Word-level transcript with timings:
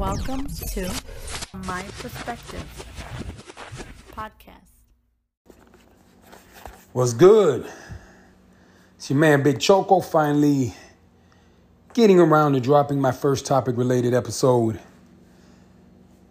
Welcome 0.00 0.46
to 0.46 0.90
My 1.66 1.82
Perspective 1.98 2.64
podcast. 4.12 4.70
What's 6.94 7.12
good? 7.12 7.70
It's 8.96 9.10
your 9.10 9.18
man 9.18 9.42
Big 9.42 9.60
Choco 9.60 10.00
finally 10.00 10.74
getting 11.92 12.18
around 12.18 12.54
to 12.54 12.60
dropping 12.60 12.98
my 12.98 13.12
first 13.12 13.44
topic 13.44 13.76
related 13.76 14.14
episode. 14.14 14.80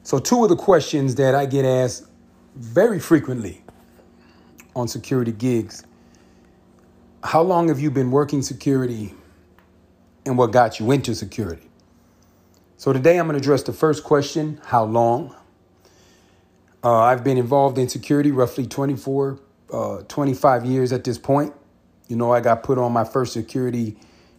So, 0.01 0.17
two 0.17 0.41
of 0.41 0.49
the 0.49 0.55
questions 0.55 1.13
that 1.15 1.35
I 1.35 1.45
get 1.45 1.63
asked 1.63 2.07
very 2.55 2.99
frequently 2.99 3.61
on 4.75 4.87
security 4.87 5.31
gigs 5.31 5.83
How 7.23 7.43
long 7.43 7.67
have 7.67 7.79
you 7.79 7.91
been 7.91 8.09
working 8.09 8.41
security 8.41 9.13
and 10.25 10.39
what 10.39 10.51
got 10.51 10.79
you 10.79 10.89
into 10.89 11.13
security? 11.13 11.68
So 12.79 12.93
today 12.93 13.19
I'm 13.19 13.27
going 13.27 13.37
to 13.37 13.43
address 13.43 13.63
the 13.63 13.73
first 13.73 14.05
question 14.05 14.61
how 14.63 14.85
long? 14.85 15.35
Uh, 16.81 16.99
I've 16.99 17.25
been 17.25 17.37
involved 17.37 17.77
in 17.77 17.89
security 17.89 18.31
roughly 18.31 18.65
24, 18.65 19.37
uh, 19.73 19.97
25 20.07 20.63
years 20.63 20.93
at 20.93 21.03
this 21.03 21.17
point. 21.17 21.53
You 22.07 22.15
know, 22.15 22.31
I 22.31 22.39
got 22.39 22.63
put 22.63 22.77
on 22.77 22.93
my 22.93 23.03
first 23.03 23.33
security, 23.33 23.97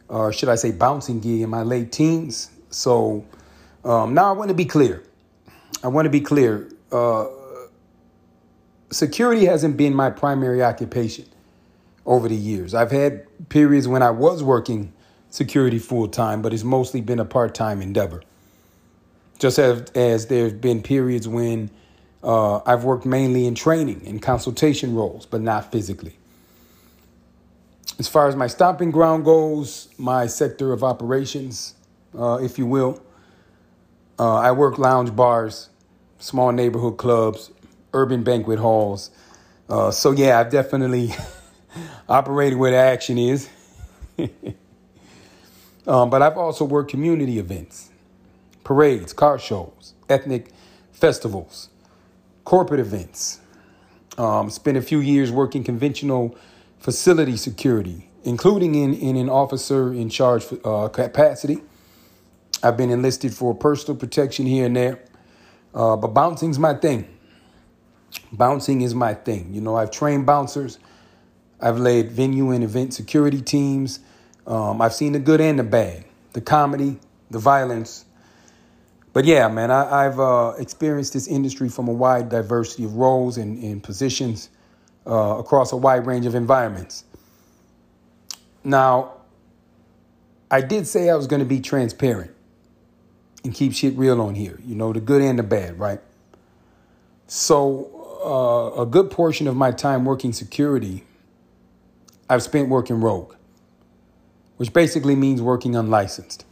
or 0.09 0.29
uh, 0.29 0.33
should 0.33 0.49
I 0.49 0.55
say, 0.55 0.73
bouncing 0.73 1.21
gig 1.21 1.43
in 1.43 1.51
my 1.51 1.63
late 1.65 1.93
teens. 1.93 2.51
So 2.71 3.27
um, 3.85 4.15
now 4.15 4.31
I 4.31 4.33
want 4.33 4.49
to 4.49 4.55
be 4.55 4.65
clear. 4.65 5.03
I 5.85 5.89
want 5.89 6.07
to 6.07 6.11
be 6.11 6.23
clear. 6.23 6.67
Uh, 6.91 7.27
security 8.91 9.45
hasn't 9.45 9.77
been 9.77 9.93
my 9.93 10.09
primary 10.09 10.63
occupation 10.63 11.27
over 12.07 12.27
the 12.27 12.37
years. 12.37 12.73
I've 12.73 12.91
had 12.91 13.27
periods 13.51 13.87
when 13.87 14.03
I 14.03 14.13
was 14.13 14.43
working 14.43 14.95
security 15.29 15.79
full 15.79 16.09
time, 16.09 16.41
but 16.41 16.55
it's 16.55 16.65
mostly 16.65 17.03
been 17.03 17.19
a 17.19 17.27
part 17.27 17.55
time 17.55 17.83
endeavor. 17.83 18.23
Just 19.41 19.59
as, 19.59 19.91
as 19.93 20.27
there 20.27 20.45
have 20.45 20.61
been 20.61 20.83
periods 20.83 21.27
when 21.27 21.71
uh, 22.23 22.61
I've 22.67 22.85
worked 22.85 23.07
mainly 23.07 23.47
in 23.47 23.55
training 23.55 24.03
and 24.07 24.21
consultation 24.21 24.95
roles, 24.95 25.25
but 25.25 25.41
not 25.41 25.73
physically. 25.73 26.19
As 27.99 28.07
far 28.07 28.29
as 28.29 28.37
my 28.37 28.47
stomping 28.49 28.91
ground 28.91 29.25
goes, 29.25 29.89
my 29.97 30.27
sector 30.27 30.75
of 30.75 30.85
operations, 30.85 31.75
uh, 32.17 32.39
if 32.43 32.59
you 32.59 32.67
will, 32.67 33.03
uh, 34.19 34.37
I 34.37 34.53
work 34.53 34.79
lounge 34.79 35.17
bars, 35.17 35.71
small 36.19 36.53
neighborhood 36.53 36.99
clubs, 36.99 37.51
urban 37.95 38.23
banquet 38.23 38.59
halls. 38.59 39.11
Uh, 39.71 39.91
so, 39.91 40.11
yeah, 40.11 40.39
I've 40.39 40.51
definitely 40.51 41.15
operated 42.11 42.59
where 42.59 42.73
the 42.73 42.77
action 42.77 43.17
is. 43.17 43.49
um, 45.87 46.11
but 46.11 46.21
I've 46.21 46.37
also 46.37 46.67
worked 46.67 46.91
community 46.91 47.39
events 47.39 47.90
parades, 48.71 49.13
car 49.13 49.37
shows, 49.37 49.95
ethnic 50.09 50.53
festivals, 50.93 51.71
corporate 52.45 52.79
events. 52.79 53.41
Um, 54.17 54.49
spent 54.49 54.77
a 54.77 54.81
few 54.81 55.01
years 55.01 55.33
working 55.33 55.65
conventional 55.65 56.39
facility 56.79 57.37
security, 57.37 58.09
including 58.23 58.77
in, 58.77 58.95
in 58.95 59.17
an 59.17 59.29
officer 59.29 59.93
in 59.93 60.09
charge 60.09 60.45
uh, 60.65 60.87
capacity. 60.87 61.59
I've 62.63 62.77
been 62.77 62.93
enlisted 62.93 63.35
for 63.35 63.57
personal 63.57 63.99
protection 63.99 64.47
here 64.47 64.67
and 64.67 64.77
there, 64.77 65.03
uh, 65.75 65.97
but 65.97 66.15
bouncing's 66.15 66.61
my 66.61 66.75
thing. 66.75 67.09
Bouncing 68.31 68.83
is 68.83 68.95
my 68.95 69.15
thing. 69.15 69.53
You 69.53 69.63
know, 69.63 69.75
I've 69.75 69.91
trained 69.91 70.27
bouncers. 70.27 70.79
I've 71.61 71.81
led 71.81 72.13
venue 72.13 72.53
and 72.53 72.63
event 72.63 72.95
security 72.95 73.43
teams. 73.43 73.99
Um, 74.47 74.81
I've 74.81 74.95
seen 74.95 75.11
the 75.11 75.19
good 75.19 75.41
and 75.41 75.59
the 75.59 75.65
bad, 75.65 76.05
the 76.35 76.41
comedy, 76.41 77.01
the 77.33 77.41
violence, 77.41 78.05
but 79.13 79.25
yeah, 79.25 79.49
man, 79.49 79.71
I, 79.71 80.05
have 80.05 80.21
uh, 80.21 80.55
experienced 80.59 81.13
this 81.15 81.27
industry 81.27 81.69
from 81.69 81.89
a 81.89 81.93
wide 81.93 82.29
diversity 82.29 82.85
of 82.85 82.95
roles 82.95 83.39
and, 83.39 83.61
and 83.63 83.83
positions 83.83 84.51
uh, 85.07 85.37
across 85.39 85.73
a 85.73 85.77
wide 85.77 86.07
range 86.07 86.27
of 86.27 86.37
environments. 86.37 87.05
Now, 88.63 89.15
I 90.51 90.61
did 90.61 90.87
say 90.87 91.11
I 91.11 91.17
was 91.17 91.27
going 91.27 91.41
to 91.41 91.47
be 91.47 91.61
transparent 91.61 92.31
and 93.43 93.53
keep 93.53 93.73
shit 93.73 93.97
real 93.97 94.21
on 94.21 94.35
here, 94.35 94.61
you 94.65 94.77
know, 94.77 94.93
the 94.93 95.01
good 95.01 95.23
and 95.23 95.39
the 95.39 95.43
bad, 95.43 95.79
right? 95.79 96.01
So, 97.27 97.97
uh, 98.25 98.83
a 98.83 98.87
good 98.87 99.11
portion 99.11 99.49
of 99.49 99.57
my 99.57 99.73
time 99.73 100.05
working 100.05 100.33
security, 100.33 101.05
I've 102.29 102.43
spent 102.43 102.69
working 102.69 103.01
rogue, 103.01 103.35
which 104.57 104.73
basically 104.73 105.17
means 105.17 105.41
working 105.41 105.75
unlicensed 105.75 106.45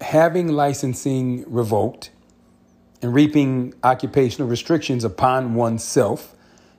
having 0.00 0.48
licensing 0.48 1.44
revoked 1.46 2.10
and 3.02 3.12
reaping 3.12 3.74
occupational 3.82 4.48
restrictions 4.48 5.04
upon 5.04 5.54
oneself 5.54 6.34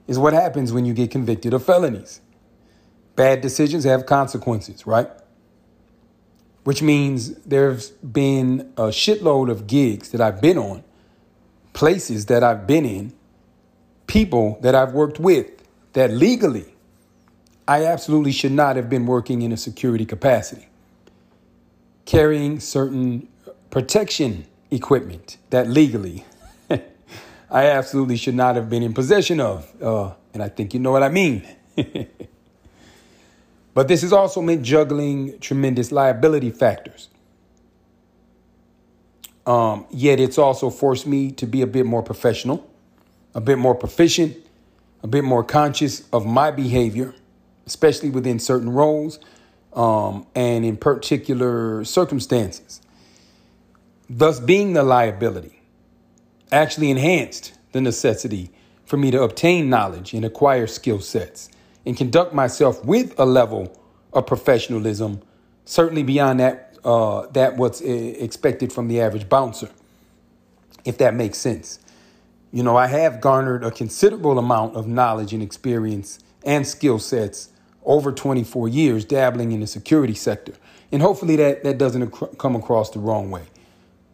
is 0.06 0.18
what 0.18 0.32
happens 0.32 0.72
when 0.72 0.84
you 0.84 0.94
get 0.94 1.10
convicted 1.10 1.54
of 1.54 1.64
felonies. 1.64 2.20
Bad 3.16 3.40
decisions 3.40 3.84
have 3.84 4.06
consequences, 4.06 4.86
right? 4.86 5.08
Which 6.64 6.82
means 6.82 7.34
there's 7.40 7.90
been 7.90 8.72
a 8.76 8.88
shitload 8.88 9.50
of 9.50 9.66
gigs 9.66 10.10
that 10.10 10.20
I've 10.20 10.40
been 10.40 10.58
on, 10.58 10.84
places 11.72 12.26
that 12.26 12.42
I've 12.42 12.66
been 12.66 12.84
in, 12.84 13.12
people 14.06 14.58
that 14.62 14.74
I've 14.74 14.92
worked 14.92 15.20
with 15.20 15.50
that 15.92 16.10
legally 16.10 16.74
I 17.66 17.84
absolutely 17.84 18.32
should 18.32 18.52
not 18.52 18.74
have 18.74 18.90
been 18.90 19.06
working 19.06 19.42
in 19.42 19.52
a 19.52 19.56
security 19.56 20.04
capacity 20.04 20.66
carrying 22.10 22.58
certain 22.58 23.28
protection 23.70 24.44
equipment 24.72 25.36
that 25.50 25.68
legally 25.68 26.24
I 27.50 27.66
absolutely 27.66 28.16
should 28.16 28.34
not 28.34 28.56
have 28.56 28.68
been 28.68 28.82
in 28.82 28.92
possession 28.92 29.38
of. 29.40 29.70
Uh, 29.80 30.14
and 30.34 30.42
I 30.42 30.48
think 30.48 30.74
you 30.74 30.80
know 30.80 30.90
what 30.90 31.04
I 31.04 31.08
mean. 31.08 31.46
but 33.74 33.86
this 33.86 34.02
has 34.02 34.12
also 34.12 34.42
meant 34.42 34.64
juggling 34.64 35.38
tremendous 35.38 35.92
liability 35.92 36.50
factors. 36.50 37.10
Um, 39.46 39.86
yet 39.92 40.18
it's 40.18 40.36
also 40.36 40.68
forced 40.68 41.06
me 41.06 41.30
to 41.30 41.46
be 41.46 41.62
a 41.62 41.66
bit 41.66 41.86
more 41.86 42.02
professional, 42.02 42.68
a 43.36 43.40
bit 43.40 43.56
more 43.56 43.76
proficient, 43.76 44.36
a 45.04 45.06
bit 45.06 45.22
more 45.22 45.44
conscious 45.44 46.08
of 46.12 46.26
my 46.26 46.50
behavior, 46.50 47.14
especially 47.66 48.10
within 48.10 48.40
certain 48.40 48.70
roles 48.70 49.20
um, 49.72 50.26
and 50.34 50.64
in 50.64 50.76
particular 50.76 51.84
circumstances. 51.84 52.80
Thus, 54.08 54.40
being 54.40 54.72
the 54.72 54.82
liability 54.82 55.60
actually 56.50 56.90
enhanced 56.90 57.54
the 57.72 57.80
necessity 57.80 58.50
for 58.84 58.96
me 58.96 59.10
to 59.12 59.22
obtain 59.22 59.70
knowledge 59.70 60.12
and 60.14 60.24
acquire 60.24 60.66
skill 60.66 61.00
sets 61.00 61.48
and 61.86 61.96
conduct 61.96 62.34
myself 62.34 62.84
with 62.84 63.18
a 63.18 63.24
level 63.24 63.80
of 64.12 64.26
professionalism, 64.26 65.22
certainly 65.64 66.02
beyond 66.02 66.40
that, 66.40 66.76
uh, 66.84 67.26
that 67.28 67.56
what's 67.56 67.80
expected 67.80 68.72
from 68.72 68.88
the 68.88 69.00
average 69.00 69.28
bouncer, 69.28 69.70
if 70.84 70.98
that 70.98 71.14
makes 71.14 71.38
sense. 71.38 71.78
You 72.52 72.64
know, 72.64 72.76
I 72.76 72.88
have 72.88 73.20
garnered 73.20 73.62
a 73.62 73.70
considerable 73.70 74.36
amount 74.38 74.74
of 74.74 74.88
knowledge 74.88 75.32
and 75.32 75.42
experience 75.42 76.18
and 76.44 76.66
skill 76.66 76.98
sets 76.98 77.49
over 77.84 78.12
24 78.12 78.68
years 78.68 79.04
dabbling 79.04 79.52
in 79.52 79.60
the 79.60 79.66
security 79.66 80.14
sector. 80.14 80.52
And 80.92 81.00
hopefully 81.00 81.36
that, 81.36 81.62
that 81.64 81.78
doesn't 81.78 82.10
come 82.38 82.56
across 82.56 82.90
the 82.90 82.98
wrong 82.98 83.30
way. 83.30 83.44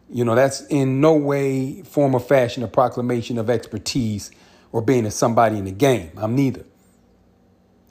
You 0.09 0.23
know, 0.23 0.35
that's 0.35 0.61
in 0.67 1.01
no 1.01 1.15
way, 1.15 1.81
form, 1.81 2.13
or 2.13 2.19
fashion 2.19 2.63
a 2.63 2.67
proclamation 2.67 3.37
of 3.37 3.49
expertise 3.49 4.31
or 4.71 4.81
being 4.81 5.05
a 5.05 5.11
somebody 5.11 5.57
in 5.57 5.65
the 5.65 5.71
game. 5.71 6.11
I'm 6.17 6.35
neither. 6.35 6.63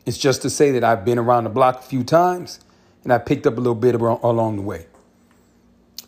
It's 0.07 0.17
just 0.17 0.43
to 0.43 0.51
say 0.51 0.71
that 0.73 0.85
I've 0.85 1.05
been 1.05 1.19
around 1.19 1.45
the 1.45 1.51
block 1.51 1.81
a 1.81 1.83
few 1.83 2.05
times 2.05 2.61
and 3.03 3.13
I 3.13 3.19
picked 3.19 3.47
up 3.47 3.55
a 3.55 3.61
little 3.61 3.75
bit 3.75 3.95
along 3.95 4.57
the 4.57 4.63
way. 4.63 4.87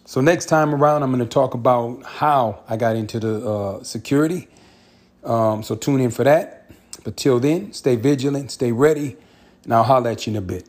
So 0.06 0.22
next 0.22 0.46
time 0.46 0.74
around, 0.74 1.02
I'm 1.02 1.10
going 1.12 1.22
to 1.22 1.26
talk 1.26 1.53
about 1.53 2.03
how 2.04 2.62
I 2.68 2.78
got 2.78 2.97
into 2.97 3.21
the 3.21 3.47
uh, 3.47 3.82
security. 3.82 4.48
Um, 5.22 5.62
so 5.62 5.74
tune 5.74 6.00
in 6.00 6.10
for 6.10 6.24
that. 6.24 6.71
But 7.04 7.16
till 7.16 7.38
then, 7.38 7.72
stay 7.72 7.97
vigilant, 7.97 8.50
stay 8.50 8.72
ready 8.72 9.16
and 9.68 9.74
I'll 9.74 9.84
holler 9.84 10.09
at 10.09 10.26
you 10.26 10.30
in 10.30 10.38
a 10.38 10.41
bit. 10.41 10.66